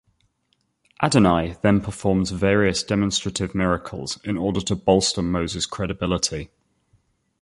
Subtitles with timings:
[1.03, 6.49] Adonai then performs various demonstrative miracles in order to bolster Moses' credibility.